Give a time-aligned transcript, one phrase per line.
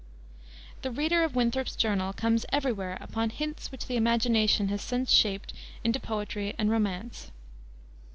[0.81, 5.11] The reader of Winthrop's Journal comes every where upon hints which the imagination has since
[5.11, 7.29] shaped into poetry and romance.